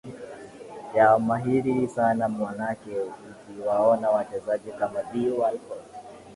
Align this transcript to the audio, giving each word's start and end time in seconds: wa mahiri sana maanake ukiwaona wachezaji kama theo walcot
wa 0.95 1.19
mahiri 1.19 1.87
sana 1.87 2.29
maanake 2.29 2.91
ukiwaona 3.31 4.09
wachezaji 4.09 4.71
kama 4.71 5.03
theo 5.03 5.35
walcot 5.37 5.81